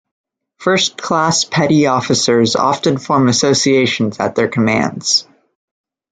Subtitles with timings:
[0.57, 5.27] First-class petty officers often form associations at their commands.